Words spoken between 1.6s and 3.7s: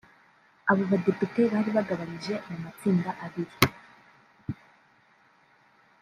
bagabanyije mu matsinda abiri